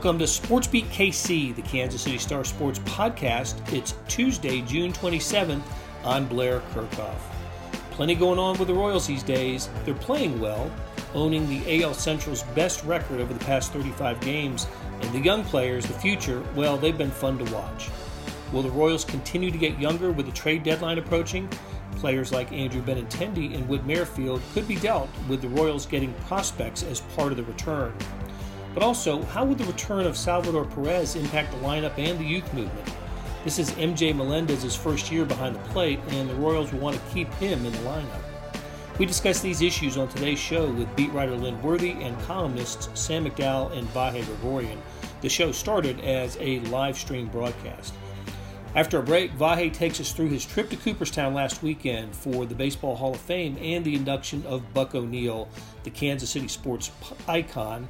[0.00, 3.70] Welcome to Sports Beat KC, the Kansas City Star Sports podcast.
[3.70, 5.60] It's Tuesday, June 27th.
[6.06, 7.18] I'm Blair Kerkhoff.
[7.90, 9.68] Plenty going on with the Royals these days.
[9.84, 10.70] They're playing well,
[11.12, 14.66] owning the AL Central's best record over the past 35 games,
[15.02, 17.90] and the young players, the future, well, they've been fun to watch.
[18.54, 21.46] Will the Royals continue to get younger with the trade deadline approaching?
[21.96, 26.84] Players like Andrew Benintendi and Whit Merrifield could be dealt with the Royals getting prospects
[26.84, 27.92] as part of the return.
[28.74, 32.52] But also, how would the return of Salvador Perez impact the lineup and the youth
[32.54, 32.94] movement?
[33.42, 37.12] This is MJ Melendez's first year behind the plate, and the Royals will want to
[37.12, 38.22] keep him in the lineup.
[38.98, 43.24] We discuss these issues on today's show with beat writer Lynn Worthy and columnists Sam
[43.24, 44.80] McDowell and Vahe Gregorian.
[45.22, 47.94] The show started as a live stream broadcast.
[48.76, 52.54] After a break, Vahe takes us through his trip to Cooperstown last weekend for the
[52.54, 55.48] Baseball Hall of Fame and the induction of Buck O'Neil,
[55.82, 56.92] the Kansas City sports
[57.26, 57.88] icon,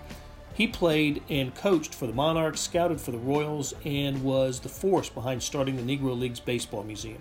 [0.61, 5.08] he played and coached for the Monarchs, scouted for the Royals, and was the force
[5.08, 7.16] behind starting the Negro Leagues Baseball Museum.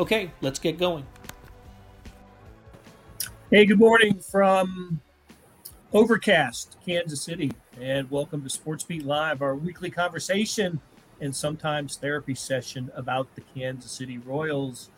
[0.00, 1.06] Okay, let's get going.
[3.52, 5.00] Hey, good morning from
[5.92, 10.80] Overcast, Kansas City, and welcome to Sports Beat Live, our weekly conversation
[11.20, 14.90] and sometimes therapy session about the Kansas City Royals.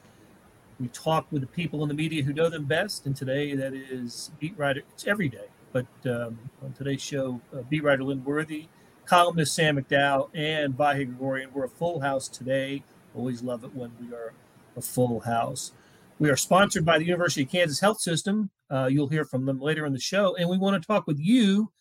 [0.80, 3.74] We talk with the people in the media who know them best, and today that
[3.74, 4.84] is beat writer.
[4.94, 8.68] It's every day but um, on today's show, uh, beat writer Lynn Worthy,
[9.06, 11.50] columnist Sam McDowell, and Vahe Gregorian.
[11.52, 12.84] We're a full house today.
[13.12, 14.32] Always love it when we are
[14.76, 15.72] a full house.
[16.20, 18.50] We are sponsored by the University of Kansas Health System.
[18.70, 20.36] Uh, you'll hear from them later in the show.
[20.36, 21.72] And we want to talk with you.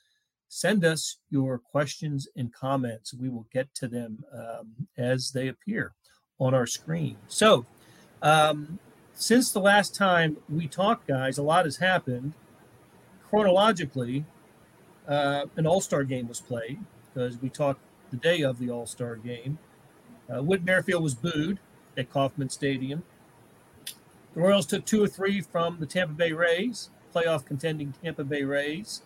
[0.49, 3.13] Send us your questions and comments.
[3.13, 5.93] We will get to them um, as they appear
[6.39, 7.17] on our screen.
[7.27, 7.67] So,
[8.23, 8.79] um,
[9.13, 12.33] since the last time we talked, guys, a lot has happened
[13.33, 14.23] chronologically,
[15.07, 16.77] uh, an All Star game was played
[17.11, 17.79] because we talked
[18.11, 19.57] the day of the All Star game.
[20.29, 21.57] Uh, Whit Merrifield was booed
[21.97, 23.01] at Kauffman Stadium.
[24.35, 28.43] The Royals took two or three from the Tampa Bay Rays, playoff contending Tampa Bay
[28.43, 29.01] Rays.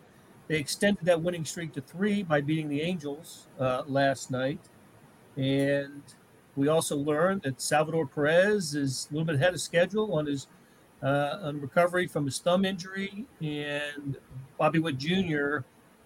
[0.49, 4.59] They extended that winning streak to three by beating the Angels uh, last night.
[5.37, 6.03] And
[6.57, 10.47] we also learned that Salvador Perez is a little bit ahead of schedule on his
[11.03, 14.17] uh, on recovery from his thumb injury, and
[14.57, 15.59] Bobby Witt Jr.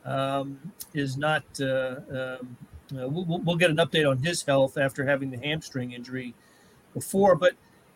[0.06, 0.59] Um,
[0.94, 1.44] is not.
[1.59, 2.57] Uh, um,
[2.91, 6.34] uh, we'll, we'll, get an update on his health after having the hamstring injury
[6.94, 7.35] before.
[7.35, 7.53] But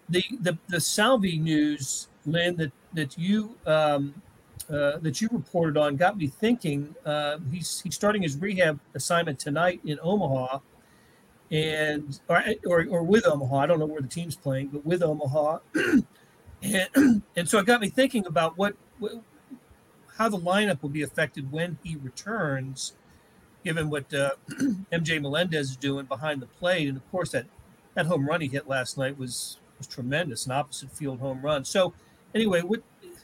[0.08, 4.22] the the, the Salvi news, Lynn, that that you um,
[4.70, 6.96] uh, that you reported on got me thinking.
[7.06, 10.60] Uh, he's he's starting his rehab assignment tonight in Omaha,
[11.52, 13.58] and or, or, or with Omaha.
[13.58, 15.60] I don't know where the team's playing, but with Omaha.
[16.66, 19.14] And, and so it got me thinking about what, what
[20.18, 22.94] how the lineup will be affected when he returns,
[23.64, 24.32] given what uh,
[24.92, 27.46] MJ Melendez is doing behind the plate, and of course that
[27.94, 31.66] that home run he hit last night was was tremendous, an opposite field home run.
[31.66, 31.94] So
[32.34, 32.82] anyway, what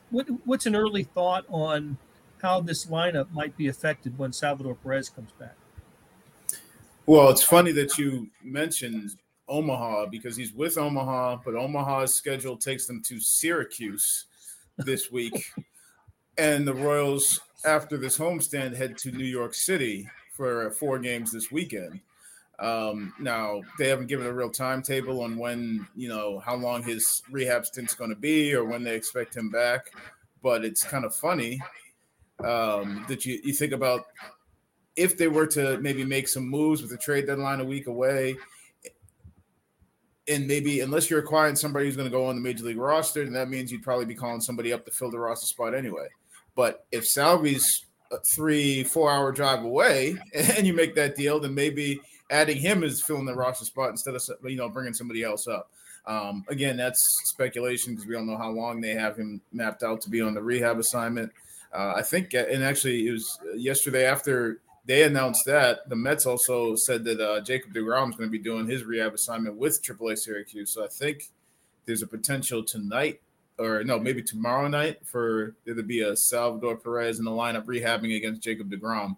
[0.09, 1.97] what what's an early thought on
[2.41, 5.55] how this lineup might be affected when Salvador Perez comes back?
[7.05, 9.17] Well, it's funny that you mentioned
[9.51, 14.25] Omaha because he's with Omaha, but Omaha's schedule takes them to Syracuse
[14.77, 15.51] this week.
[16.37, 21.51] and the Royals, after this homestand, head to New York City for four games this
[21.51, 21.99] weekend.
[22.59, 27.23] Um, now they haven't given a real timetable on when, you know, how long his
[27.29, 29.91] rehab stint's going to be or when they expect him back.
[30.41, 31.59] But it's kind of funny
[32.43, 34.07] um, that you, you think about
[34.95, 38.35] if they were to maybe make some moves with the trade deadline a week away
[40.31, 43.23] and maybe unless you're acquiring somebody who's going to go on the major league roster,
[43.23, 46.07] then that means you'd probably be calling somebody up to fill the roster spot anyway.
[46.55, 51.53] But if Salvi's a three, four hour drive away and you make that deal, then
[51.53, 51.99] maybe
[52.29, 55.69] adding him is filling the roster spot instead of you know bringing somebody else up.
[56.05, 60.01] Um, again, that's speculation because we don't know how long they have him mapped out
[60.01, 61.31] to be on the rehab assignment.
[61.73, 66.75] Uh, I think, and actually, it was yesterday after they announced that the Mets also
[66.75, 70.17] said that uh, Jacob deGrom is going to be doing his rehab assignment with AAA
[70.17, 70.71] Syracuse.
[70.71, 71.29] So I think
[71.85, 73.21] there's a potential tonight,
[73.59, 77.65] or no, maybe tomorrow night for there to be a Salvador Perez in the lineup
[77.65, 79.15] rehabbing against Jacob deGrom.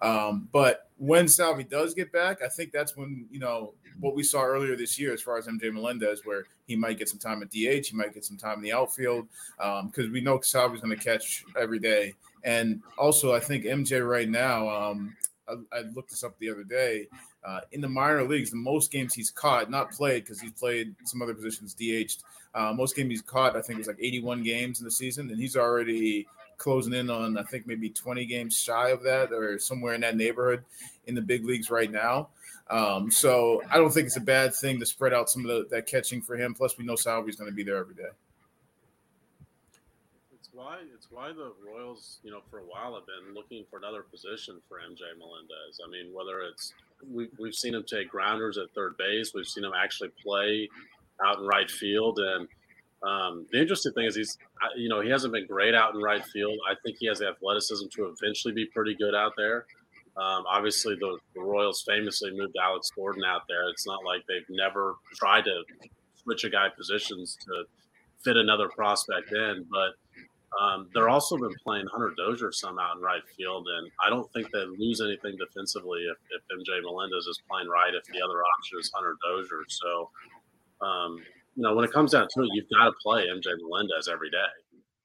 [0.00, 4.22] Um, but when Salvi does get back, I think that's when you know what we
[4.22, 7.42] saw earlier this year as far as MJ Melendez, where he might get some time
[7.42, 9.26] at DH, he might get some time in the outfield,
[9.56, 12.14] because um, we know Salvi's going to catch every day.
[12.44, 15.16] And also, I think MJ right now, um,
[15.48, 17.08] I, I, looked this up the other day.
[17.44, 20.94] Uh, in the minor leagues, the most games he's caught, not played because he's played
[21.04, 22.22] some other positions, DH'd.
[22.54, 25.38] Uh, most games he's caught, I think, was like 81 games in the season, and
[25.40, 26.26] he's already
[26.56, 30.16] closing in on I think maybe 20 games shy of that, or somewhere in that
[30.16, 30.64] neighborhood
[31.06, 32.28] in the big leagues right now.
[32.70, 35.66] Um, so I don't think it's a bad thing to spread out some of the,
[35.70, 36.54] that catching for him.
[36.54, 38.10] Plus, we know Salvy's going to be there every day.
[40.48, 43.78] It's why it's why the Royals, you know, for a while have been looking for
[43.78, 45.80] another position for MJ Melendez.
[45.86, 46.72] I mean, whether it's
[47.06, 50.68] we, we've seen him take grounders at third base, we've seen him actually play
[51.22, 52.48] out in right field, and
[53.02, 54.38] um, the interesting thing is he's,
[54.76, 56.58] you know, he hasn't been great out in right field.
[56.68, 59.66] I think he has the athleticism to eventually be pretty good out there.
[60.16, 63.68] Um, obviously, the, the, Royals famously moved Alex Gordon out there.
[63.68, 65.62] It's not like they've never tried to
[66.14, 67.64] switch a guy positions to
[68.24, 69.94] fit another prospect in, but
[70.56, 74.30] um, they're also been playing Hunter Dozier some out in right field, and I don't
[74.32, 77.92] think they lose anything defensively if, if MJ Melendez is playing right.
[77.94, 80.10] If the other option is Hunter Dozier, so
[80.80, 81.18] um,
[81.54, 84.30] you know when it comes down to it, you've got to play MJ Melendez every
[84.30, 84.48] day.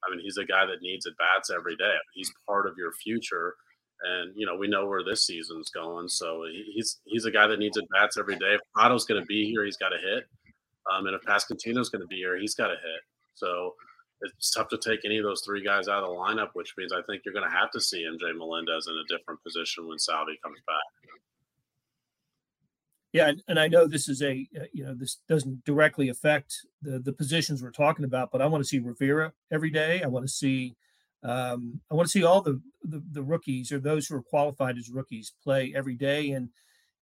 [0.05, 1.95] I mean, he's a guy that needs at bats every day.
[2.13, 3.55] He's part of your future
[4.03, 6.07] and you know we know where this season's going.
[6.09, 6.43] So
[6.73, 8.55] he's he's a guy that needs at bats every day.
[8.55, 10.25] If Pratto's going to be here, he's got to hit,
[10.91, 13.01] um, and if Pasquantino's going to be here, he's got to hit.
[13.35, 13.73] So
[14.23, 16.93] it's tough to take any of those three guys out of the lineup, which means
[16.93, 19.99] I think you're going to have to see MJ Melendez in a different position when
[19.99, 21.19] Salvy comes back.
[23.11, 26.97] Yeah, and I know this is a uh, you know this doesn't directly affect the
[26.97, 30.01] the positions we're talking about, but I want to see Rivera every day.
[30.01, 30.75] I want to see
[31.23, 34.77] um, I want to see all the, the, the rookies or those who are qualified
[34.77, 36.49] as rookies play every day, and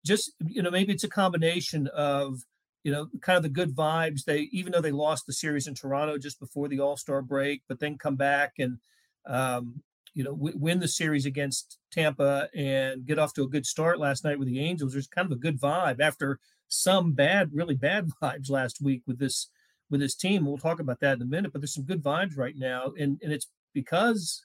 [0.05, 2.41] just you know maybe it's a combination of
[2.83, 4.25] you know kind of the good vibes.
[4.25, 7.63] They even though they lost the series in Toronto just before the All Star break,
[7.69, 8.79] but then come back and
[9.27, 9.83] um,
[10.15, 13.99] you know w- win the series against Tampa and get off to a good start
[13.99, 14.93] last night with the Angels.
[14.93, 16.39] There's kind of a good vibe after
[16.69, 19.49] some bad, really bad vibes last week with this
[19.91, 20.47] with this team.
[20.47, 23.19] We'll talk about that in a minute, but there's some good vibes right now, and
[23.23, 24.45] and it's because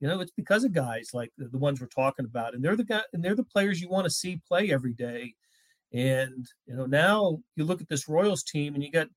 [0.00, 2.76] you know it's because of guys like the, the ones we're talking about and they're
[2.76, 5.34] the guy and they're the players you want to see play every day
[5.92, 9.08] and you know now you look at this royals team and you got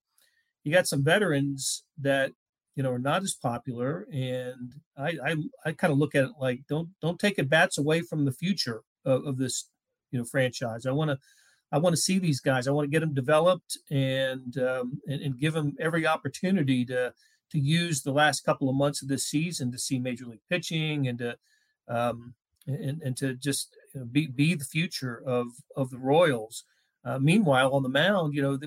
[0.63, 2.31] you got some veterans that
[2.75, 4.07] you know are not as popular.
[4.12, 5.36] And i i,
[5.66, 8.31] I kind of look at it like don't don't take it bats away from the
[8.31, 9.69] future of, of this
[10.12, 10.86] you know franchise.
[10.86, 11.18] I want to
[11.71, 12.68] i want to see these guys.
[12.68, 17.13] I want to get them developed and um and, and give them every opportunity to
[17.51, 21.07] to use the last couple of months of this season to see major league pitching
[21.07, 21.36] and to
[21.88, 22.36] um,
[22.75, 26.63] and, and to just you know, be be the future of of the Royals.
[27.06, 28.60] Uh, meanwhile, on the mound, you know,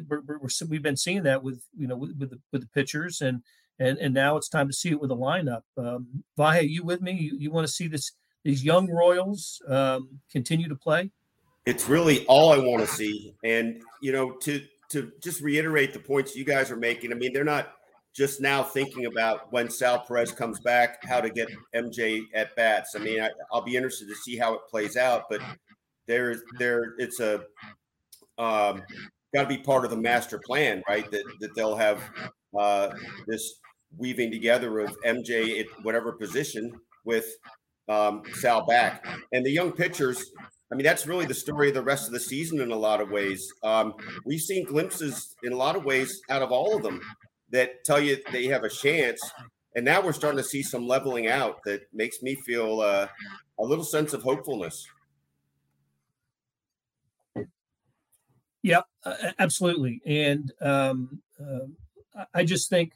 [0.68, 3.42] we have been seeing that with you know with, with the, with the pitchers, and
[3.78, 5.62] and and now it's time to see it with a lineup.
[5.76, 7.12] Um, Vahe, you with me?
[7.12, 8.12] You, you want to see this
[8.42, 11.10] these young Royals um, continue to play?
[11.66, 15.98] It's really all I want to see, and you know, to to just reiterate the
[15.98, 17.12] points you guys are making.
[17.12, 17.72] I mean, they're not
[18.14, 22.94] just now thinking about when Sal Perez comes back, how to get MJ at bats.
[22.94, 25.40] I mean, I, will be interested to see how it plays out, but
[26.06, 27.36] there's there it's a
[28.38, 28.82] um,
[29.34, 31.10] got to be part of the master plan, right?
[31.10, 32.02] That that they'll have
[32.58, 32.90] uh,
[33.26, 33.60] this
[33.96, 36.72] weaving together of MJ at whatever position
[37.04, 37.26] with
[37.88, 40.22] um, Sal back, and the young pitchers.
[40.70, 43.02] I mean, that's really the story of the rest of the season in a lot
[43.02, 43.46] of ways.
[43.62, 43.92] Um,
[44.24, 46.98] we've seen glimpses in a lot of ways out of all of them
[47.52, 49.20] that tell you they have a chance.
[49.74, 53.06] And now we're starting to see some leveling out that makes me feel uh,
[53.58, 54.86] a little sense of hopefulness.
[58.62, 60.00] Yep, uh, absolutely.
[60.04, 62.92] And um, uh, I just think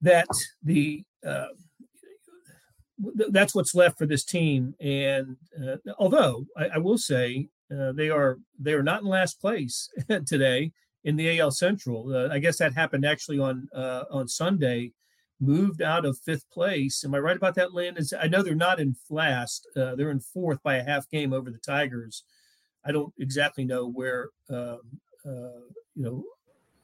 [0.00, 0.28] that
[0.62, 1.48] the uh,
[3.30, 4.74] that's what's left for this team.
[4.80, 9.40] And uh, although I, I, will say uh, they are they are not in last
[9.40, 9.88] place
[10.26, 10.72] today,
[11.08, 12.14] in the AL Central.
[12.14, 14.92] Uh, I guess that happened actually on uh, on Sunday.
[15.40, 17.02] Moved out of fifth place.
[17.02, 17.96] Am I right about that, Lynn?
[17.96, 19.66] Is I know they're not in last.
[19.74, 22.24] Uh, they're in fourth by a half game over the Tigers.
[22.84, 24.80] I don't exactly know where um,
[25.24, 26.24] uh, you know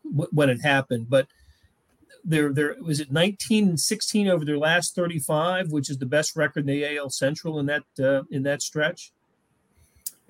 [0.03, 1.27] wh- when it happened, but
[2.25, 6.35] they're they're was it 19 and 16 over their last 35, which is the best
[6.35, 9.13] record in the AL Central in that uh, in that stretch.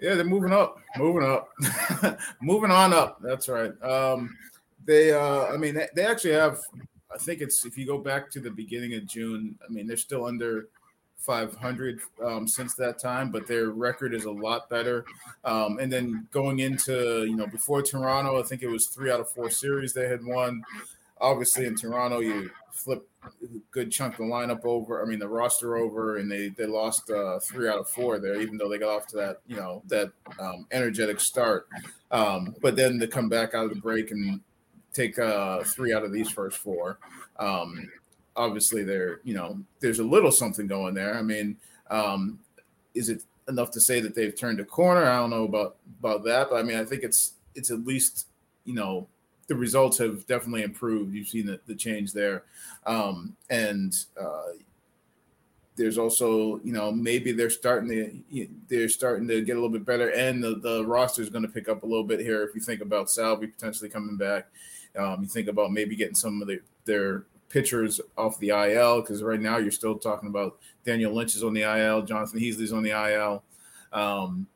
[0.01, 1.51] Yeah, they're moving up, moving up,
[2.43, 3.21] moving on up.
[3.23, 3.73] That's right.
[3.83, 4.37] Um,
[4.85, 6.61] they, uh, I mean, they, actually have.
[7.13, 9.57] I think it's if you go back to the beginning of June.
[9.65, 10.69] I mean, they're still under
[11.25, 15.05] 500 um, since that time, but their record is a lot better.
[15.45, 19.21] Um, and then going into you know before Toronto, I think it was three out
[19.21, 20.63] of four series they had won.
[21.25, 23.29] Obviously, in Toronto, you flip a
[23.71, 25.03] good chunk of the lineup over.
[25.03, 28.41] I mean, the roster over, and they they lost uh, three out of four there,
[28.41, 31.67] even though they got off to that you know that um, energetic start.
[32.11, 34.41] Um, but then to come back out of the break and
[34.93, 36.99] take uh, three out of these first four.
[37.39, 37.91] Um,
[38.37, 41.19] obviously there, you know, there's a little something going there.
[41.19, 41.57] I mean,
[41.91, 42.39] um,
[42.95, 45.05] is it enough to say that they've turned a corner?
[45.05, 48.29] I don't know about about that, but I mean, I think it's it's at least
[48.65, 49.07] you know
[49.47, 51.15] the results have definitely improved.
[51.15, 52.45] You've seen the, the change there,
[52.87, 54.53] um, and uh,
[55.77, 59.85] there's also you know maybe they're starting to they're starting to get a little bit
[59.85, 62.43] better, and the, the roster is going to pick up a little bit here.
[62.43, 64.49] If you think about Salvy potentially coming back,
[64.99, 69.23] um, you think about maybe getting some of the, their pitchers off the IL because
[69.23, 72.83] right now you're still talking about Daniel Lynch is on the IL, Jonathan Heasley's on
[72.83, 73.43] the IL.
[73.93, 74.47] Um,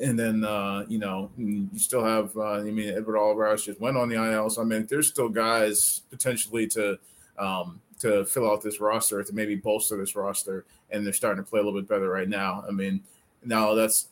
[0.00, 3.96] and then uh, you know you still have uh, I mean Edward Olivares just went
[3.96, 6.98] on the IL, so I mean there's still guys potentially to
[7.38, 11.48] um, to fill out this roster to maybe bolster this roster, and they're starting to
[11.48, 12.64] play a little bit better right now.
[12.66, 13.02] I mean
[13.44, 14.08] now that's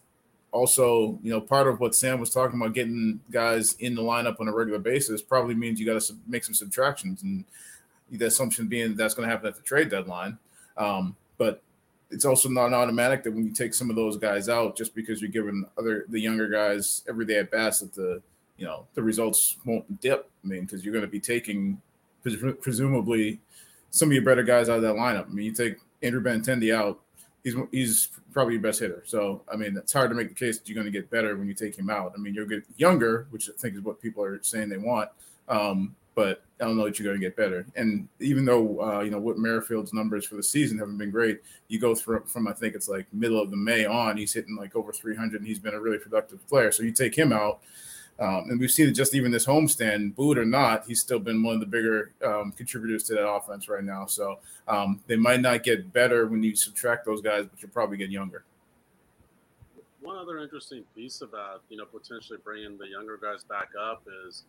[0.53, 4.41] also you know part of what Sam was talking about getting guys in the lineup
[4.41, 7.45] on a regular basis probably means you got to make some subtractions, and
[8.11, 10.39] the assumption being that's going to happen at the trade deadline.
[10.77, 11.63] Um, but
[12.13, 15.21] it's also not automatic that when you take some of those guys out, just because
[15.21, 18.23] you're giving other the younger guys every day at bats, that the
[18.57, 20.31] you know the results won't dip.
[20.45, 21.81] I mean, because you're going to be taking
[22.23, 23.41] presumably
[23.91, 25.27] some of your better guys out of that lineup.
[25.27, 27.01] I mean, you take Andrew Benintendi out,
[27.45, 29.03] he's he's probably your best hitter.
[29.07, 31.37] So I mean, it's hard to make the case that you're going to get better
[31.37, 32.13] when you take him out.
[32.15, 35.11] I mean, you'll get younger, which I think is what people are saying they want.
[35.49, 37.67] Um, but I don't know that you're going to get better.
[37.75, 41.41] And even though uh, you know what Merrifield's numbers for the season haven't been great,
[41.69, 44.57] you go through from I think it's like middle of the May on, he's hitting
[44.57, 46.71] like over 300, and he's been a really productive player.
[46.71, 47.61] So you take him out,
[48.19, 51.43] um, and we've seen it just even this homestand, boot or not, he's still been
[51.43, 54.07] one of the bigger um, contributors to that offense right now.
[54.07, 54.39] So
[54.69, 58.11] um, they might not get better when you subtract those guys, but you'll probably get
[58.11, 58.45] younger.
[60.01, 64.45] One other interesting piece about you know potentially bringing the younger guys back up is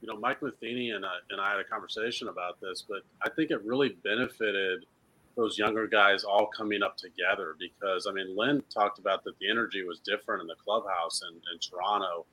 [0.00, 3.30] you know, Mike Matheny and I, and I had a conversation about this, but I
[3.30, 4.84] think it really benefited
[5.36, 9.50] those younger guys all coming up together because I mean, Lynn talked about that the
[9.50, 12.24] energy was different in the clubhouse in, in Toronto.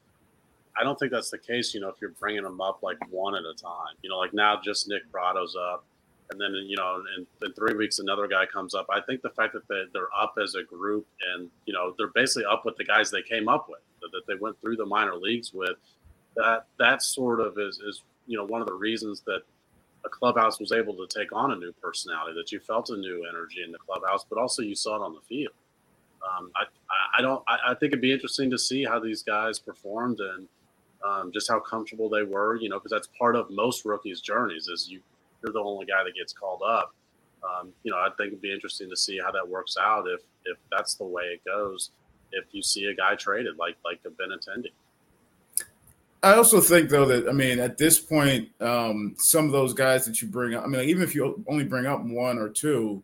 [0.80, 3.36] I don't think that's the case, you know, if you're bringing them up like one
[3.36, 3.96] at a time.
[4.02, 5.86] You know, like now just Nick Pratto's up,
[6.32, 8.88] and then you know, in, in three weeks another guy comes up.
[8.90, 11.06] I think the fact that they, they're up as a group
[11.36, 13.80] and you know they're basically up with the guys they came up with
[14.12, 15.78] that they went through the minor leagues with
[16.36, 19.42] that that sort of is is you know one of the reasons that
[20.06, 23.26] a clubhouse was able to take on a new personality that you felt a new
[23.30, 25.54] energy in the clubhouse but also you saw it on the field
[26.38, 26.64] um, I,
[27.18, 30.48] I don't I, I, think it'd be interesting to see how these guys performed and
[31.06, 34.68] um, just how comfortable they were you know because that's part of most rookies journeys
[34.68, 35.02] is you
[35.44, 36.94] you're the only guy that gets called up
[37.44, 40.22] um, you know I think it'd be interesting to see how that works out if
[40.46, 41.92] if that's the way it goes
[42.34, 44.72] if you see a guy traded like like a Benintendi.
[46.24, 50.06] I also think though that I mean at this point, um, some of those guys
[50.06, 53.04] that you bring up, I mean, even if you only bring up one or two,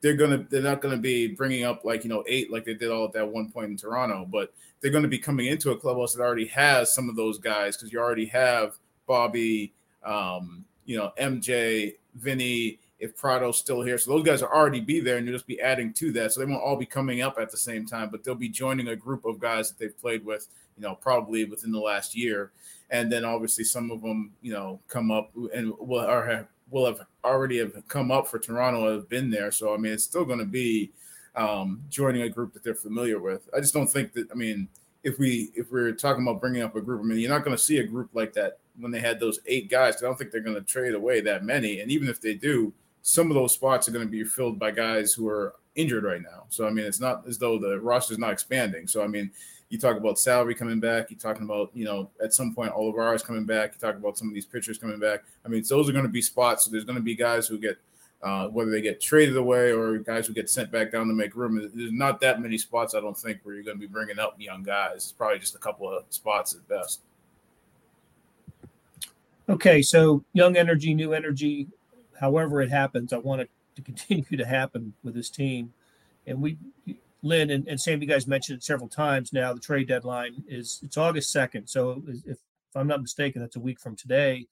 [0.00, 2.90] they're gonna they're not gonna be bringing up like you know eight like they did
[2.90, 6.14] all at that one point in Toronto, but they're to be coming into a clubhouse
[6.14, 9.72] that already has some of those guys because you already have Bobby,
[10.04, 12.80] um, you know MJ, Vinny.
[12.98, 15.60] If Pratto's still here, so those guys are already be there, and you'll just be
[15.60, 16.32] adding to that.
[16.32, 18.88] So they won't all be coming up at the same time, but they'll be joining
[18.88, 22.52] a group of guys that they've played with you know, probably within the last year.
[22.90, 26.86] And then obviously some of them, you know, come up and will or have will
[26.86, 29.50] have already have come up for Toronto have been there.
[29.50, 30.92] So I mean, it's still going to be
[31.34, 33.48] um, joining a group that they're familiar with.
[33.56, 34.30] I just don't think that.
[34.30, 34.68] I mean,
[35.02, 37.56] if we if we're talking about bringing up a group, I mean, you're not going
[37.56, 39.96] to see a group like that when they had those eight guys.
[39.96, 41.80] I don't think they're going to trade away that many.
[41.80, 42.72] And even if they do,
[43.06, 46.20] some of those spots are going to be filled by guys who are injured right
[46.20, 46.42] now.
[46.48, 48.88] So I mean, it's not as though the roster is not expanding.
[48.88, 49.30] So I mean,
[49.68, 51.08] you talk about Salvy coming back.
[51.08, 53.74] You're talking about, you know, at some point Olivares coming back.
[53.74, 55.22] You talk about some of these pitchers coming back.
[55.44, 56.64] I mean, those are going to be spots.
[56.64, 57.78] So there's going to be guys who get,
[58.24, 61.36] uh, whether they get traded away or guys who get sent back down to make
[61.36, 61.70] room.
[61.74, 64.34] There's not that many spots, I don't think, where you're going to be bringing up
[64.40, 64.96] young guys.
[64.96, 67.02] It's probably just a couple of spots at best.
[69.48, 71.68] Okay, so young energy, new energy,
[72.20, 75.72] however it happens, I want it to continue to happen with this team.
[76.26, 76.58] And we
[77.22, 79.52] Lynn and, and Sam, you guys mentioned it several times now.
[79.52, 82.38] The trade deadline is it's August second, so if, if
[82.74, 84.46] I'm not mistaken, that's a week from today.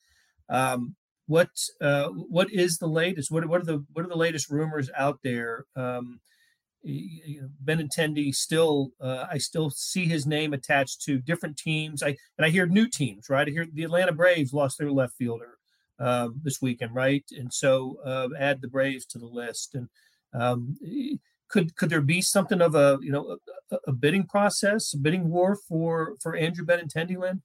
[0.49, 0.95] Um,
[1.27, 3.31] what uh, what is the latest?
[3.31, 5.67] What, what are the what are the latest rumors out there?
[5.77, 6.21] Um,
[7.65, 12.03] Benintendi still, uh, I still see his name attached to different teams.
[12.03, 13.49] I and I hear new teams, right?
[13.49, 15.59] I hear the Atlanta Braves lost their left fielder
[15.99, 17.25] um, this weekend, right?
[17.37, 19.75] And so uh, add the Braves to the list.
[19.75, 19.89] And
[20.33, 20.77] um,
[21.49, 23.39] could could there be something of a you know
[23.71, 27.43] a, a bidding process, a bidding war for for Andrew Benintendi, Lynn?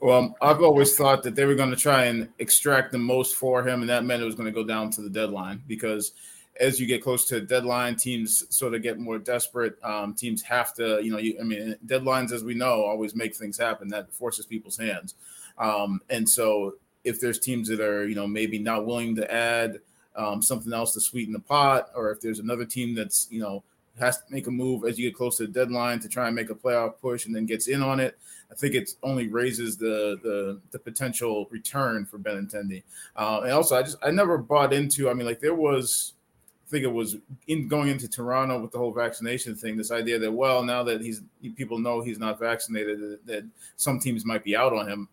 [0.00, 3.66] Well, I've always thought that they were going to try and extract the most for
[3.66, 6.12] him, and that meant it was going to go down to the deadline because
[6.60, 9.76] as you get close to the deadline, teams sort of get more desperate.
[9.82, 13.34] Um, teams have to, you know, you, I mean, deadlines, as we know, always make
[13.34, 13.88] things happen.
[13.88, 15.14] That forces people's hands.
[15.58, 19.78] Um, and so, if there's teams that are, you know, maybe not willing to add
[20.16, 23.62] um, something else to sweeten the pot, or if there's another team that's, you know,
[23.98, 26.34] has to make a move as you get close to the deadline to try and
[26.34, 28.18] make a playoff push and then gets in on it.
[28.50, 32.82] I think it only raises the the, the potential return for Benintendi.
[33.16, 35.08] Uh, and also, I just I never bought into.
[35.08, 36.14] I mean, like there was,
[36.66, 39.76] I think it was in going into Toronto with the whole vaccination thing.
[39.76, 41.22] This idea that well, now that he's
[41.56, 43.44] people know he's not vaccinated, that, that
[43.76, 45.08] some teams might be out on him.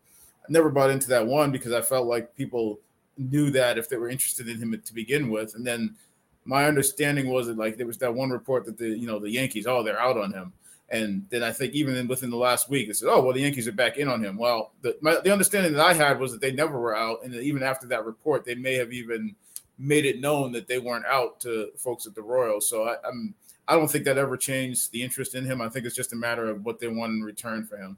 [0.52, 2.80] Never bought into that one because I felt like people
[3.18, 5.96] knew that if they were interested in him to begin with, and then
[6.44, 9.30] my understanding was that like there was that one report that the you know the
[9.30, 10.52] Yankees oh they're out on him,
[10.90, 13.40] and then I think even in, within the last week they said oh well the
[13.40, 14.38] Yankees are back in on him.
[14.38, 17.34] Well, the my, the understanding that I had was that they never were out, and
[17.34, 19.36] even after that report they may have even
[19.78, 22.68] made it known that they weren't out to folks at the Royals.
[22.68, 23.34] So I, I'm
[23.68, 25.62] I don't think that ever changed the interest in him.
[25.62, 27.98] I think it's just a matter of what they want in return for him.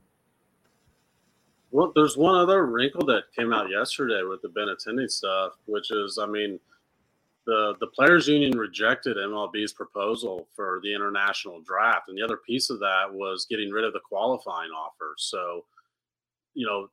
[1.73, 6.19] Well, there's one other wrinkle that came out yesterday with the Benintendi stuff, which is,
[6.21, 6.59] I mean,
[7.47, 12.69] the the players union rejected MLB's proposal for the international draft, and the other piece
[12.69, 15.15] of that was getting rid of the qualifying offer.
[15.17, 15.65] So,
[16.53, 16.89] you know,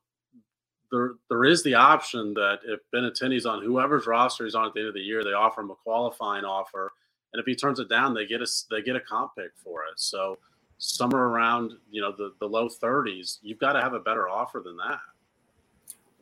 [0.91, 4.81] there there is the option that if Benintendi's on whoever's roster he's on at the
[4.81, 6.91] end of the year, they offer him a qualifying offer,
[7.33, 9.83] and if he turns it down, they get a they get a comp pick for
[9.85, 9.99] it.
[9.99, 10.39] So,
[10.83, 14.61] somewhere around you know the the low thirties, you've got to have a better offer
[14.65, 14.99] than that.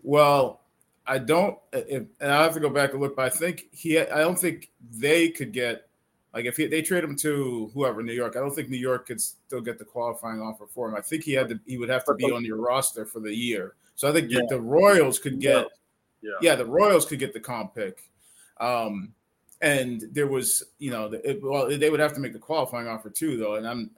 [0.04, 0.62] Well,
[1.06, 4.00] I don't, if, and I have to go back and look, but I think he,
[4.00, 5.90] I don't think they could get,
[6.34, 9.08] like, if he, they trade him to whoever, New York, I don't think New York
[9.08, 10.96] could still get the qualifying offer for him.
[10.96, 13.36] I think he had to, he would have to be on your roster for the
[13.36, 13.74] year.
[13.96, 14.42] So I think yeah.
[14.48, 15.68] the Royals could get,
[16.22, 16.32] yeah.
[16.42, 18.10] yeah, the Royals could get the comp pick.
[18.62, 19.14] Um,
[19.62, 23.10] and there was, you know, it, well, they would have to make the qualifying offer
[23.10, 23.56] too, though.
[23.56, 23.92] And I'm,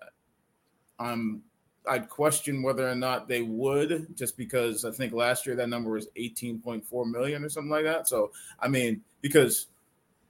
[1.02, 1.42] I'm
[1.88, 5.90] I'd question whether or not they would, just because I think last year that number
[5.90, 8.08] was 18.4 million or something like that.
[8.08, 9.68] So, I mean, because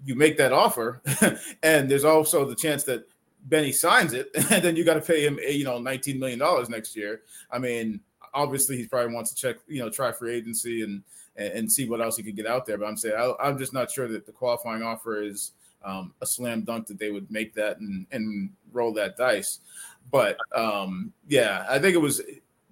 [0.06, 1.02] you make that offer,
[1.64, 3.06] and there's also the chance that
[3.46, 6.70] Benny signs it, and then you got to pay him, you know, 19 million dollars
[6.70, 7.22] next year.
[7.52, 8.00] I mean,
[8.34, 11.04] obviously he probably wants to check, you know, try free agency and
[11.38, 12.78] and, see what else he could get out there.
[12.78, 15.54] But I'm saying I, am just not sure that the qualifying offer is
[15.84, 19.60] um, a slam dunk that they would make that and, and roll that dice.
[20.10, 22.22] But um, yeah, I think it was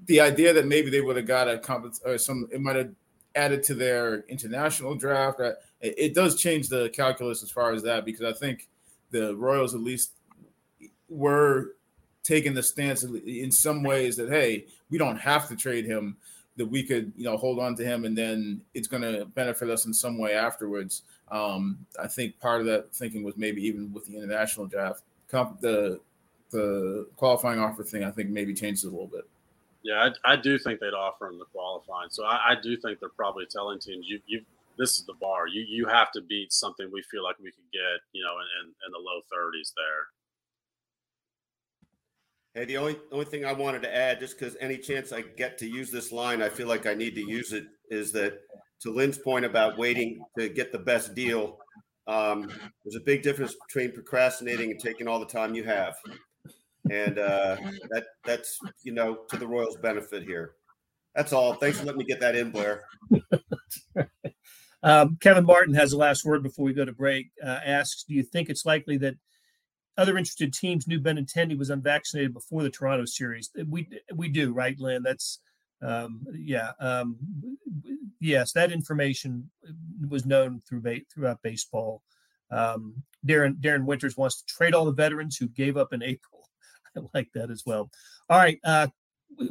[0.05, 2.91] the idea that maybe they would have got a comp or some it might have
[3.35, 5.39] added to their international draft.
[5.39, 8.67] It, it does change the calculus as far as that because I think
[9.11, 10.11] the Royals at least
[11.07, 11.75] were
[12.23, 16.17] taking the stance in some ways that hey, we don't have to trade him.
[16.57, 19.69] That we could, you know, hold on to him, and then it's going to benefit
[19.69, 21.03] us in some way afterwards.
[21.31, 25.61] Um, I think part of that thinking was maybe even with the international draft, comp,
[25.61, 26.01] the
[26.51, 29.27] the qualifying offer thing, I think maybe changes a little bit.
[29.83, 32.09] Yeah, I, I do think they'd offer him the qualifying.
[32.09, 34.41] So I, I, do think they're probably telling teams, you, you,
[34.77, 35.47] this is the bar.
[35.47, 38.67] You, you have to beat something we feel like we could get, you know, in,
[38.67, 40.07] in, in the low 30s there.
[42.55, 45.57] Hey, the only only thing I wanted to add, just because any chance I get
[45.59, 48.39] to use this line, I feel like I need to use it, is that
[48.81, 51.59] to Lynn's point about waiting to get the best deal,
[52.07, 52.49] um,
[52.83, 55.93] there's a big difference between procrastinating and taking all the time you have
[56.89, 57.58] and uh,
[57.89, 60.54] that that's you know to the Royals' benefit here.
[61.15, 61.54] That's all.
[61.54, 62.84] Thanks for letting me get that in, Blair.
[64.84, 67.32] um, Kevin Martin has the last word before we go to break.
[67.43, 69.15] Uh, asks, do you think it's likely that
[69.97, 73.49] other interested teams knew Benintendi was unvaccinated before the Toronto series?
[73.67, 75.04] We we do, right, Lynn?
[75.04, 75.39] That's
[75.82, 77.17] um, yeah, um,
[78.19, 78.52] yes.
[78.54, 79.49] That information
[80.08, 82.04] was known through throughout baseball.
[82.52, 86.38] Um, Darren Darren Winters wants to trade all the veterans who gave up in April
[86.97, 87.89] I like that as well.
[88.30, 88.60] All right.
[88.63, 88.88] Uh,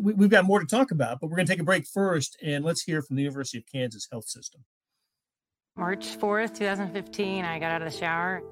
[0.00, 2.36] we, we've got more to talk about, but we're going to take a break first
[2.42, 4.64] and let's hear from the University of Kansas Health System.
[5.76, 8.42] March 4th, 2015, I got out of the shower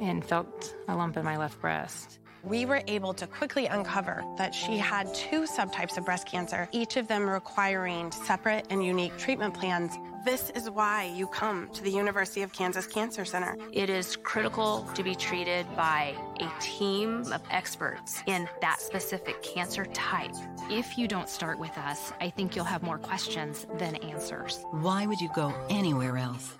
[0.00, 4.54] and felt a lump in my left breast we were able to quickly uncover that
[4.54, 9.54] she had two subtypes of breast cancer, each of them requiring separate and unique treatment
[9.54, 9.92] plans.
[10.24, 13.56] This is why you come to the University of Kansas Cancer Center.
[13.72, 19.84] It is critical to be treated by a team of experts in that specific cancer
[19.86, 20.30] type.
[20.70, 24.64] If you don't start with us, I think you'll have more questions than answers.
[24.70, 26.54] Why would you go anywhere else?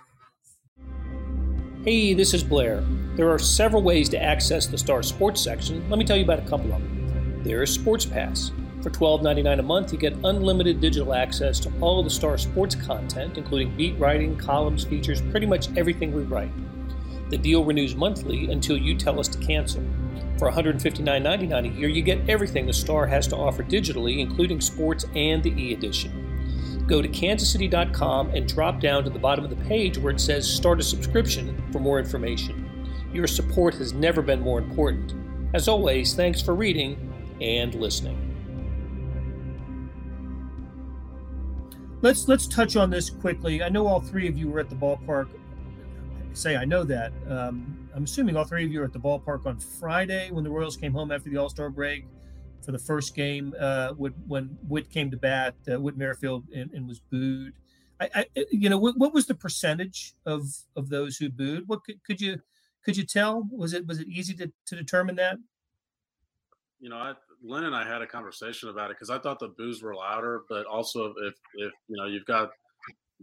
[1.84, 2.82] Hey, this is Blair.
[3.14, 5.88] There are several ways to access the Star Sports section.
[5.88, 7.42] Let me tell you about a couple of them.
[7.44, 8.50] There is Sports Pass.
[8.82, 12.74] For $12.99 a month, you get unlimited digital access to all of the Star sports
[12.74, 16.50] content, including beat writing, columns, features, pretty much everything we write.
[17.30, 19.84] The deal renews monthly until you tell us to cancel.
[20.36, 25.06] For $159.99 a year, you get everything the Star has to offer digitally, including sports
[25.14, 26.84] and the e edition.
[26.88, 30.52] Go to kansascity.com and drop down to the bottom of the page where it says
[30.52, 32.68] Start a subscription for more information.
[33.12, 35.14] Your support has never been more important.
[35.54, 38.31] As always, thanks for reading and listening.
[42.02, 43.62] Let's let's touch on this quickly.
[43.62, 45.28] I know all three of you were at the ballpark.
[46.32, 47.12] say I know that.
[47.28, 50.50] Um, I'm assuming all three of you were at the ballpark on Friday when the
[50.50, 52.06] Royals came home after the All Star break
[52.64, 53.54] for the first game.
[53.58, 57.52] Uh, when Whit came to bat, uh, Merrifield and, and was booed.
[58.00, 61.68] I, I, you know, what, what, was the percentage of of those who booed?
[61.68, 62.40] What could, could you
[62.84, 63.46] could you tell?
[63.52, 65.36] Was it was it easy to, to determine that?
[66.80, 69.48] You know, I, Lynn and I had a conversation about it because I thought the
[69.48, 72.50] boos were louder, but also if if you know you've got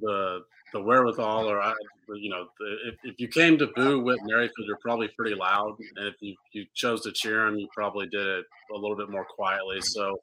[0.01, 1.73] the the wherewithal, or
[2.15, 2.47] you know,
[2.85, 6.35] if, if you came to boo Whit Merrifield, you're probably pretty loud, and if you
[6.51, 9.81] you chose to cheer him, you probably did it a little bit more quietly.
[9.81, 10.19] So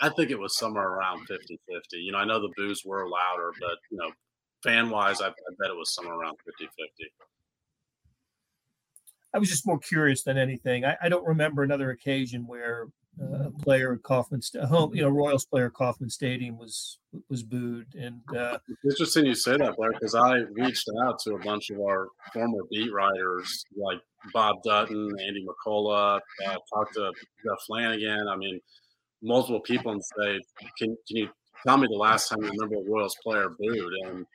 [0.00, 1.40] I think it was somewhere around 50-50.
[1.92, 4.10] You know, I know the boos were louder, but you know,
[4.62, 6.68] fan wise, I, I bet it was somewhere around 50-50.
[9.32, 10.84] I was just more curious than anything.
[10.84, 12.88] I, I don't remember another occasion where
[13.20, 17.42] uh, a player at Kauffman, home, you know, Royals player at Kauffman Stadium was was
[17.42, 17.94] booed.
[17.94, 21.70] And uh, it's interesting you say that, Blair, because I reached out to a bunch
[21.70, 23.98] of our former beat writers like
[24.32, 27.12] Bob Dutton, Andy McCullough, uh, talked to
[27.44, 28.28] Jeff Flanagan.
[28.28, 28.60] I mean,
[29.22, 30.40] multiple people and say,
[30.78, 31.28] can, can you
[31.66, 33.92] tell me the last time you remember a Royals player booed?
[34.06, 34.26] And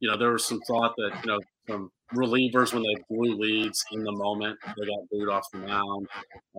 [0.00, 3.84] you know, there was some thought that you know from relievers when they blew leads
[3.92, 4.58] in the moment.
[4.64, 6.08] They got booed off the mound.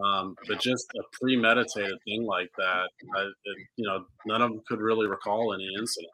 [0.03, 4.61] Um, but just a premeditated thing like that, I, it, you know, none of them
[4.67, 6.11] could really recall any incident.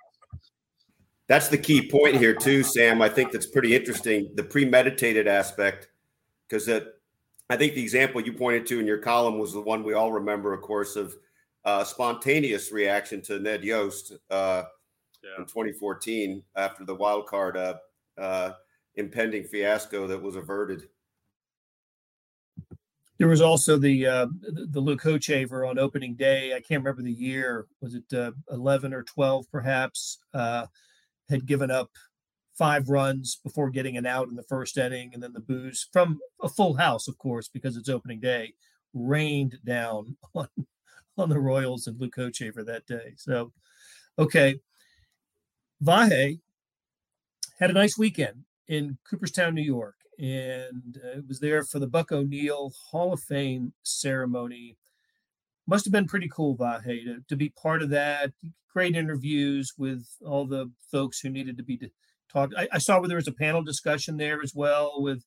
[1.27, 3.01] That's the key point here, too, Sam.
[3.01, 5.87] I think that's pretty interesting the premeditated aspect,
[6.47, 6.95] because that
[7.49, 10.11] I think the example you pointed to in your column was the one we all
[10.11, 11.15] remember, of course, of
[11.65, 14.63] uh, spontaneous reaction to Ned Yost uh,
[15.23, 15.41] yeah.
[15.41, 17.75] in 2014 after the wild card uh,
[18.17, 18.51] uh
[18.95, 20.87] impending fiasco that was averted.
[23.19, 26.53] There was also the uh, the Luke Hochevar on opening day.
[26.53, 27.67] I can't remember the year.
[27.79, 30.19] Was it uh, eleven or twelve, perhaps?
[30.33, 30.65] Uh,
[31.29, 31.89] had given up
[32.57, 36.19] five runs before getting an out in the first inning, and then the boos from
[36.41, 38.53] a full house, of course, because it's opening day,
[38.93, 40.47] rained down on
[41.17, 43.13] on the Royals and Luke Hochevar that day.
[43.17, 43.53] So,
[44.17, 44.59] okay,
[45.83, 46.39] Vahe
[47.59, 52.11] had a nice weekend in Cooperstown, New York, and uh, was there for the Buck
[52.11, 54.77] O'Neil Hall of Fame ceremony.
[55.67, 58.31] Must have been pretty cool, Vahe, to, to be part of that.
[58.71, 61.79] Great interviews with all the folks who needed to be
[62.31, 62.53] talked.
[62.57, 65.23] I, I, saw where there was a panel discussion there as well with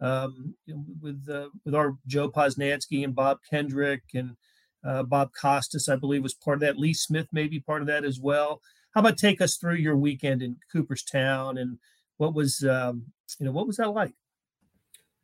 [0.00, 0.54] um,
[1.00, 4.36] with uh, with our Joe Posnanski and Bob Kendrick and
[4.84, 6.78] uh, Bob Costas, I believe, was part of that.
[6.78, 8.60] Lee Smith may be part of that as well.
[8.94, 11.78] How about take us through your weekend in Cooperstown and
[12.20, 13.06] what was um,
[13.38, 14.12] you know what was that like?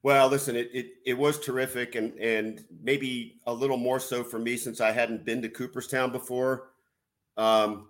[0.02, 4.38] Well, listen, it, it it was terrific, and and maybe a little more so for
[4.38, 6.70] me since I hadn't been to Cooperstown before.
[7.36, 7.88] Um,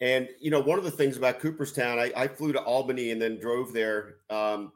[0.00, 3.22] and you know, one of the things about Cooperstown, I, I flew to Albany and
[3.22, 4.16] then drove there.
[4.28, 4.72] Um,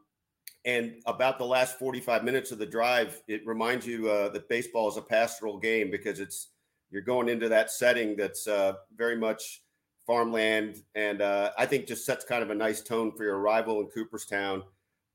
[0.65, 4.89] and about the last 45 minutes of the drive, it reminds you uh, that baseball
[4.89, 6.51] is a pastoral game because it's
[6.91, 9.63] you're going into that setting that's uh, very much
[10.07, 13.81] farmland, and uh, I think just sets kind of a nice tone for your arrival
[13.81, 14.63] in Cooperstown.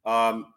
[0.06, 0.54] Um,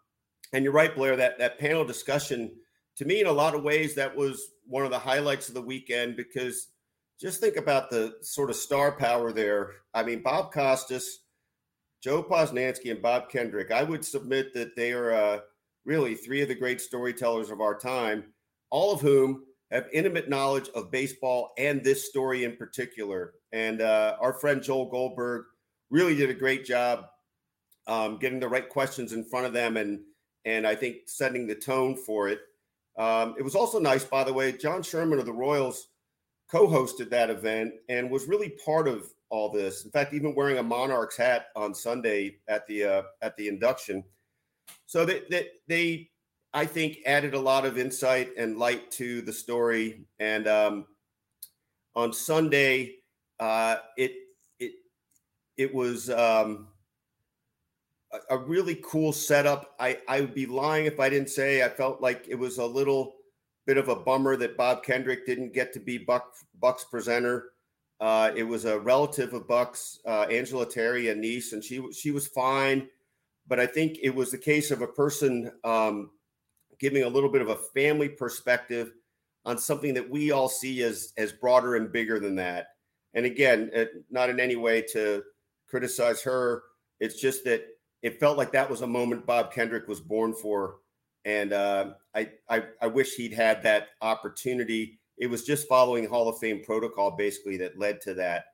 [0.53, 1.15] and you're right, Blair.
[1.15, 2.51] That that panel discussion,
[2.97, 5.61] to me, in a lot of ways, that was one of the highlights of the
[5.61, 6.67] weekend because
[7.19, 9.71] just think about the sort of star power there.
[9.93, 11.19] I mean, Bob Costas,
[12.03, 13.71] Joe Posnanski, and Bob Kendrick.
[13.71, 15.39] I would submit that they are uh,
[15.85, 18.25] really three of the great storytellers of our time,
[18.69, 23.33] all of whom have intimate knowledge of baseball and this story in particular.
[23.55, 25.45] And uh, our friend Joel Goldberg
[25.89, 27.05] really did a great job
[27.87, 30.01] um, getting the right questions in front of them and
[30.43, 32.39] and I think setting the tone for it.
[32.99, 34.51] Um, it was also nice, by the way.
[34.51, 35.87] John Sherman of the Royals
[36.51, 39.85] co-hosted that event and was really part of all this.
[39.85, 44.03] In fact, even wearing a Monarchs hat on Sunday at the uh, at the induction.
[44.85, 46.09] So they, they, they
[46.53, 50.05] I think added a lot of insight and light to the story.
[50.19, 50.85] And um,
[51.95, 52.97] on Sunday,
[53.39, 54.13] uh, it
[54.59, 54.73] it
[55.57, 56.67] it was um,
[58.11, 59.75] a, a, really cool setup.
[59.79, 62.65] I I would be lying if I didn't say I felt like it was a
[62.65, 63.15] little
[63.65, 67.51] bit of a bummer that Bob Kendrick didn't get to be Buck Buck's presenter.
[67.99, 72.11] Uh, it was a relative of Buck's, uh, Angela Terry, a niece, and she she
[72.11, 72.89] was fine.
[73.47, 76.11] But I think it was the case of a person um,
[76.79, 78.93] giving a little bit of a family perspective
[79.45, 82.74] on something that we all see as as broader and bigger than that.
[83.15, 85.23] And again, it, not in any way to
[85.67, 86.63] criticize her.
[86.99, 87.65] It's just that
[88.01, 90.75] it felt like that was a moment Bob Kendrick was born for,
[91.23, 94.99] and uh, I, I I wish he'd had that opportunity.
[95.17, 98.45] It was just following Hall of Fame protocol basically that led to that.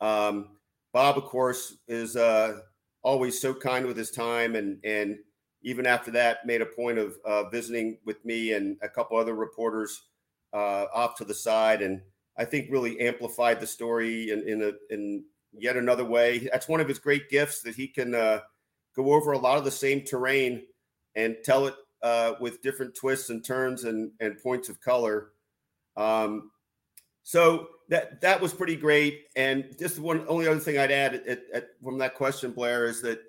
[0.00, 0.58] Um,
[0.92, 2.60] Bob, of course, is uh,
[3.02, 5.18] always so kind with his time, and and
[5.62, 9.34] even after that, made a point of uh, visiting with me and a couple other
[9.34, 10.02] reporters
[10.52, 12.00] uh, off to the side, and
[12.36, 16.48] I think really amplified the story in in, a, in yet another way.
[16.52, 18.40] That's one of his great gifts that he can uh,
[18.96, 20.62] go over a lot of the same terrain
[21.14, 25.30] and tell it uh, with different twists and turns and and points of color.
[25.96, 26.50] Um,
[27.22, 29.24] so that that was pretty great.
[29.36, 33.00] And just one only other thing I'd add at, at, from that question, Blair, is
[33.02, 33.20] that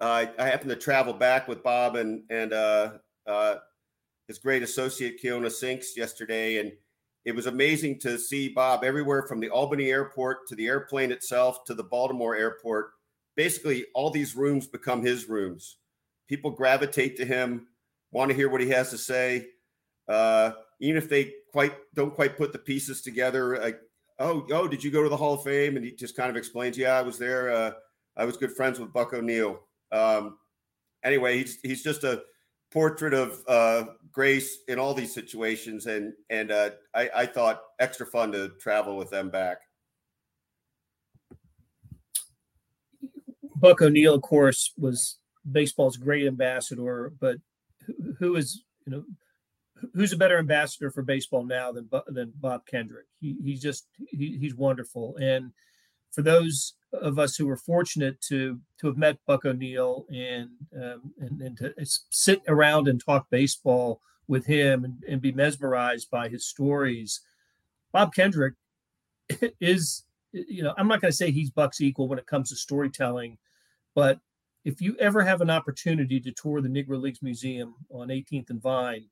[0.00, 2.92] uh, I happened to travel back with Bob and and uh,
[3.26, 3.56] uh,
[4.26, 6.72] his great associate Keona Sinks yesterday, and
[7.24, 11.64] it was amazing to see Bob everywhere from the Albany airport to the airplane itself
[11.64, 12.90] to the Baltimore airport.
[13.36, 15.78] Basically, all these rooms become his rooms.
[16.28, 17.68] People gravitate to him,
[18.10, 19.46] want to hear what he has to say,
[20.08, 23.58] uh, even if they quite don't quite put the pieces together.
[23.58, 23.80] Like,
[24.18, 25.76] oh, oh, did you go to the Hall of Fame?
[25.76, 27.52] And he just kind of explains, yeah, I was there.
[27.52, 27.72] Uh,
[28.16, 29.60] I was good friends with Buck O'Neil.
[29.92, 30.38] Um,
[31.04, 32.22] anyway, he's he's just a
[32.72, 38.06] portrait of uh, Grace in all these situations, and and uh, I, I thought extra
[38.06, 39.58] fun to travel with them back.
[43.56, 45.18] Buck O'Neil, of course, was
[45.50, 47.36] baseball's great ambassador, but
[48.18, 49.04] who is you know
[49.94, 53.06] who's a better ambassador for baseball now than than Bob Kendrick?
[53.20, 55.52] He, he's just he, he's wonderful, and
[56.10, 61.12] for those of us who were fortunate to to have met Buck O'Neil and um,
[61.18, 61.74] and, and to
[62.10, 67.20] sit around and talk baseball with him and, and be mesmerized by his stories.
[67.92, 68.54] Bob Kendrick
[69.60, 72.56] is, you know, I'm not going to say he's Buck's equal when it comes to
[72.56, 73.38] storytelling,
[73.94, 74.20] but
[74.64, 78.62] if you ever have an opportunity to tour the Negro Leagues Museum on 18th and
[78.62, 79.06] Vine,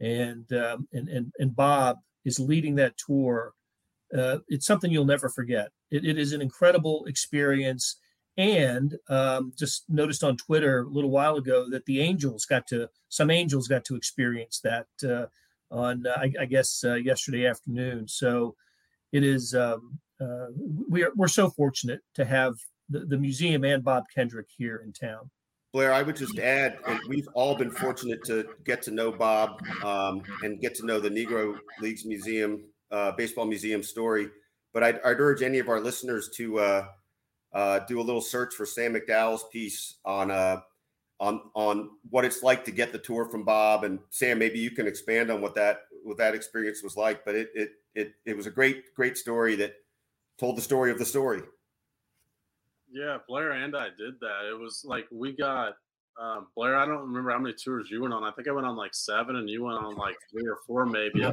[0.00, 3.52] and um, and, and and Bob is leading that tour,
[4.16, 5.70] uh, it's something you'll never forget.
[5.92, 7.96] It, it is an incredible experience.
[8.38, 12.88] And um, just noticed on Twitter a little while ago that the Angels got to
[13.10, 15.26] some Angels got to experience that uh,
[15.70, 18.08] on I, I, guess uh, yesterday afternoon.
[18.08, 18.56] So
[19.12, 20.46] it is um, uh,
[20.88, 22.54] we are we're so fortunate to have
[22.88, 25.30] the, the museum and Bob Kendrick here in town.
[25.74, 26.78] Blair, I would just add,
[27.08, 31.08] we've all been fortunate to get to know Bob um, and get to know the
[31.08, 34.28] Negro Leagues Museum uh, baseball museum story.
[34.72, 36.86] But I'd, I'd, urge any of our listeners to uh,
[37.52, 40.60] uh, do a little search for Sam McDowell's piece on uh,
[41.20, 44.38] on on what it's like to get the tour from Bob and Sam.
[44.38, 47.24] Maybe you can expand on what that what that experience was like.
[47.24, 49.74] But it it it it was a great great story that
[50.38, 51.42] told the story of the story.
[52.90, 54.48] Yeah, Blair and I did that.
[54.50, 55.74] It was like we got
[56.20, 56.76] um, Blair.
[56.76, 58.24] I don't remember how many tours you went on.
[58.24, 60.86] I think I went on like seven, and you went on like three or four,
[60.86, 61.26] maybe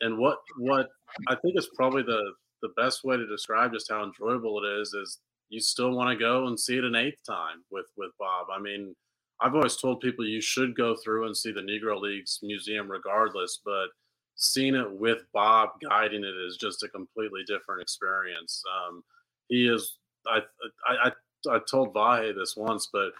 [0.00, 0.88] and what what
[1.28, 4.94] I think is probably the the best way to describe just how enjoyable it is
[4.94, 5.18] is
[5.48, 8.46] you still want to go and see it an eighth time with with Bob.
[8.54, 8.94] I mean,
[9.40, 13.60] I've always told people you should go through and see the Negro Leagues museum regardless,
[13.64, 13.88] but
[14.36, 18.62] seeing it with Bob guiding it is just a completely different experience.
[18.88, 19.02] Um,
[19.48, 19.98] he is.
[20.26, 20.40] I
[20.88, 23.12] I I, I told Vahe this once, but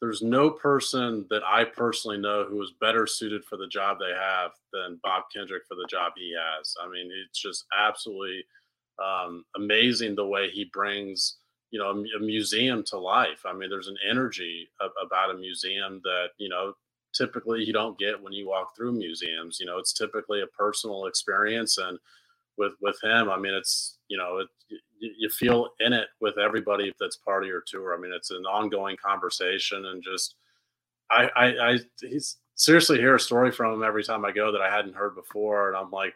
[0.00, 4.12] there's no person that I personally know who is better suited for the job they
[4.12, 6.74] have than Bob Kendrick for the job he has.
[6.82, 8.44] I mean, it's just absolutely
[8.98, 11.36] um, amazing the way he brings
[11.70, 13.44] you know a, a, museum to life.
[13.44, 16.74] I mean, there's an energy of, about a museum that you know
[17.14, 19.58] typically you don't get when you walk through museums.
[19.58, 21.98] You know, it's typically a personal experience, and
[22.58, 24.48] with with him, I mean, it's you know, it,
[24.98, 27.94] you feel in it with everybody that's part of your tour.
[27.94, 30.36] I mean, it's an ongoing conversation, and just
[31.10, 34.60] I, I, I he's seriously hear a story from him every time I go that
[34.60, 36.14] I hadn't heard before, and I'm like,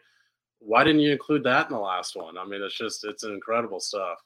[0.67, 2.37] why didn't you include that in the last one?
[2.37, 4.19] I mean, it's just it's incredible stuff.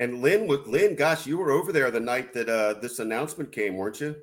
[0.00, 3.52] And Lynn, with Lynn, gosh, you were over there the night that uh, this announcement
[3.52, 4.16] came, weren't you?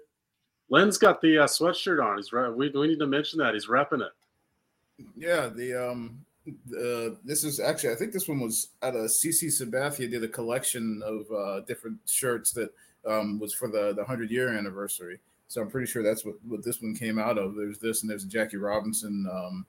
[0.70, 2.18] Lynn's got the uh, sweatshirt on.
[2.18, 2.50] He's right.
[2.50, 5.06] We, we need to mention that he's repping it.
[5.16, 9.50] Yeah, the um, uh, this is actually I think this one was at a CC
[9.50, 12.74] Sabathia did a collection of uh, different shirts that
[13.06, 15.20] um, was for the the hundred year anniversary.
[15.50, 17.54] So I'm pretty sure that's what, what this one came out of.
[17.54, 19.68] There's this and there's a Jackie Robinson um,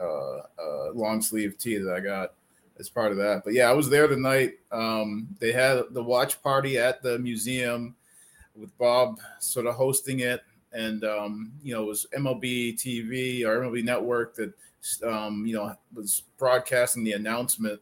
[0.00, 2.34] uh, uh, long sleeve tee that I got
[2.78, 3.42] as part of that.
[3.44, 4.54] But yeah, I was there tonight.
[4.70, 7.94] Um, they had the watch party at the museum
[8.54, 10.42] with Bob sort of hosting it.
[10.72, 14.52] And, um, you know, it was MLB TV or MLB Network that,
[15.06, 17.80] um, you know, was broadcasting the announcement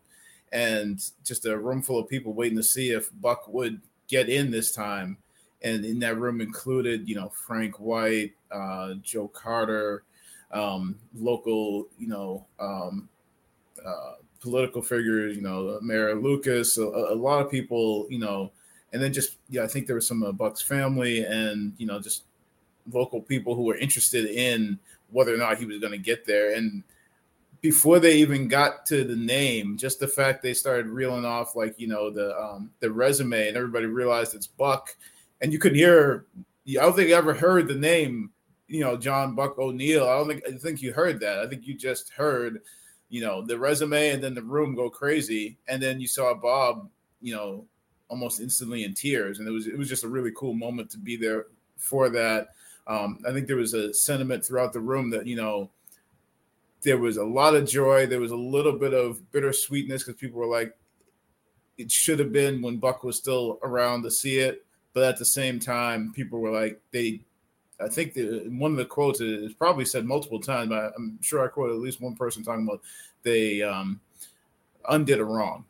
[0.52, 4.50] and just a room full of people waiting to see if Buck would get in
[4.50, 5.16] this time.
[5.62, 10.02] And in that room included, you know, Frank White, uh, Joe Carter,
[10.52, 13.08] um, local, you know, um,
[13.84, 18.50] uh, political figures, you know, Mayor Lucas, a, a, lot of people, you know,
[18.92, 22.00] and then just yeah, I think there was some of Buck's family and you know
[22.00, 22.24] just
[22.90, 24.78] local people who were interested in
[25.10, 26.54] whether or not he was going to get there.
[26.54, 26.82] And
[27.60, 31.78] before they even got to the name, just the fact they started reeling off like
[31.78, 34.96] you know the um, the resume, and everybody realized it's Buck,
[35.40, 36.26] and you could hear.
[36.68, 38.30] I don't think I ever heard the name,
[38.70, 40.04] you know, John Buck O'Neil.
[40.08, 41.40] I don't think I think you heard that.
[41.40, 42.62] I think you just heard,
[43.08, 46.88] you know, the resume, and then the room go crazy, and then you saw Bob,
[47.20, 47.64] you know,
[48.08, 50.98] almost instantly in tears, and it was it was just a really cool moment to
[50.98, 52.48] be there for that.
[52.86, 55.68] Um, I think there was a sentiment throughout the room that you know
[56.82, 58.06] there was a lot of joy.
[58.06, 60.76] There was a little bit of bittersweetness because people were like,
[61.76, 64.64] it should have been when Buck was still around to see it.
[64.92, 67.20] But at the same time, people were like, they,
[67.82, 71.44] I think the, one of the quotes is probably said multiple times, but I'm sure
[71.44, 72.82] I quoted at least one person talking about
[73.22, 74.00] they um,
[74.88, 75.64] undid a wrong.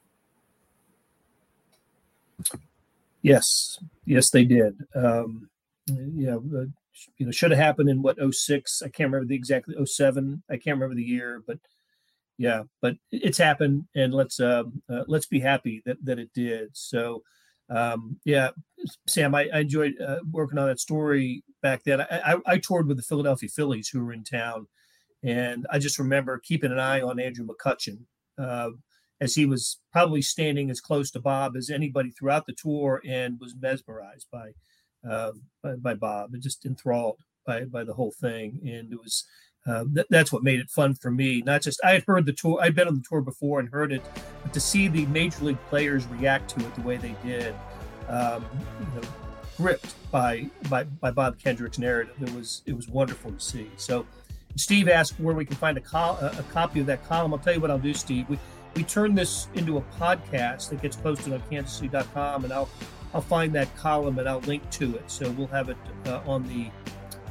[3.23, 4.77] Yes, yes, they did.
[4.95, 5.49] Um,
[5.87, 6.65] yeah, uh,
[7.17, 10.57] you know should have happened in what 06 i can't remember the exactly 07 i
[10.57, 11.59] can't remember the year but
[12.39, 16.69] yeah but it's happened and let's uh, uh, let's be happy that that it did
[16.73, 17.23] so
[17.69, 18.51] um, yeah
[19.07, 22.87] sam i, I enjoyed uh, working on that story back then I, I, I toured
[22.87, 24.67] with the philadelphia phillies who were in town
[25.23, 27.99] and i just remember keeping an eye on andrew mccutchen
[28.39, 28.71] uh,
[29.21, 33.39] as he was probably standing as close to bob as anybody throughout the tour and
[33.41, 34.53] was mesmerized by
[35.09, 38.61] uh, by, by, Bob and just enthralled by by the whole thing.
[38.63, 39.25] And it was
[39.67, 41.43] uh, th- that's what made it fun for me.
[41.43, 43.93] Not just I had heard the tour, I'd been on the tour before and heard
[43.93, 44.03] it,
[44.43, 47.55] but to see the major league players react to it the way they did,
[48.11, 48.45] um,
[48.81, 49.09] you know,
[49.57, 52.15] gripped by by by Bob Kendrick's narrative.
[52.21, 53.71] It was it was wonderful to see.
[53.77, 54.07] So.
[54.57, 57.33] Steve asked where we can find a, a copy of that column.
[57.33, 58.29] I'll tell you what I'll do, Steve.
[58.29, 58.37] We,
[58.75, 62.69] we turn this into a podcast that gets posted on kansascity.com, and I'll
[63.15, 65.11] I'll find that column and I'll link to it.
[65.11, 66.71] So we'll have it uh, on the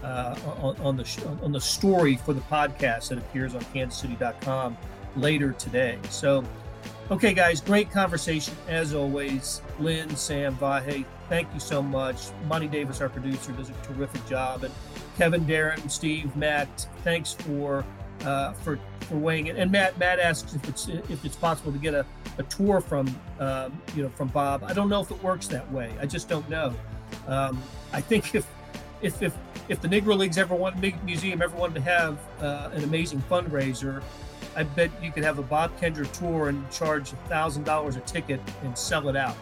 [0.06, 4.78] uh, on, on, the on the story for the podcast that appears on kansascity.com
[5.16, 5.98] later today.
[6.10, 6.44] So,
[7.12, 9.62] okay, guys, great conversation as always.
[9.80, 12.28] Lynn, Sam, Vahe, thank you so much.
[12.48, 14.74] Monty Davis, our producer, does a terrific job, and
[15.18, 17.84] Kevin, Darren, Steve, Matt, thanks for
[18.24, 19.58] uh, for for weighing in.
[19.58, 22.06] And Matt Matt asks if it's if it's possible to get a,
[22.38, 23.08] a tour from
[23.40, 24.64] um, you know from Bob.
[24.64, 25.94] I don't know if it works that way.
[26.00, 26.74] I just don't know.
[27.28, 27.62] Um,
[27.94, 28.48] I think if
[29.02, 29.36] if if
[29.68, 34.02] if the Negro Leagues ever want museum ever wanted to have uh, an amazing fundraiser,
[34.60, 38.02] I bet you could have a Bob Kendrick tour and charge a thousand dollars a
[38.02, 39.38] ticket and sell it out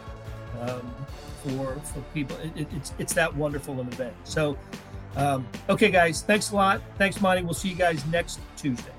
[0.62, 0.93] um,
[1.41, 2.38] for for people.
[2.38, 4.13] It, it, it's it's that wonderful an event.
[4.25, 4.56] So
[5.15, 6.82] um, okay, guys, thanks a lot.
[6.99, 7.41] Thanks, Monty.
[7.41, 8.91] We'll see you guys next Tuesday.